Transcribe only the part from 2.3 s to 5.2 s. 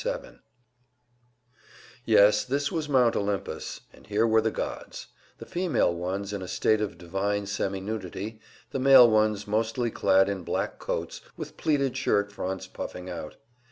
this was Mount Olympus, and here were the gods: